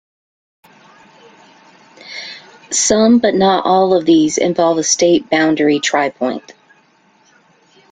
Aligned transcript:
Some, 2.71 3.19
but 3.19 3.35
not 3.35 3.67
all, 3.67 3.95
of 3.95 4.07
these 4.07 4.39
involve 4.39 4.79
a 4.79 4.83
state 4.83 5.29
boundary 5.29 5.79
tripoint. 5.79 6.53